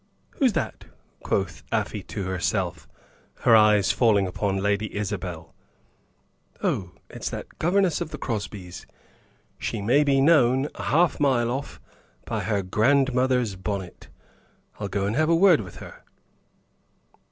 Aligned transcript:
"Who's 0.31 0.53
that?" 0.53 0.85
quoth 1.21 1.61
Afy 1.71 2.01
to 2.01 2.23
herself, 2.23 2.87
her 3.41 3.55
eyes 3.55 3.91
falling 3.91 4.25
upon 4.25 4.57
Lady 4.57 4.95
Isabel. 4.95 5.53
"Oh, 6.63 6.93
it's 7.11 7.29
that 7.29 7.59
governess 7.59 8.01
of 8.01 8.09
the 8.09 8.17
Crosby's. 8.17 8.87
She 9.59 9.79
may 9.79 10.03
be 10.03 10.19
known, 10.19 10.69
a 10.73 10.81
half 10.85 11.19
a 11.19 11.21
mile 11.21 11.51
off, 11.51 11.79
by 12.25 12.41
her 12.41 12.63
grandmother's 12.63 13.55
bonnet. 13.55 14.07
I'll 14.79 14.87
go 14.87 15.05
and 15.05 15.15
have 15.15 15.29
a 15.29 15.39
chat 15.39 15.61
with 15.61 15.75
her." 15.75 16.01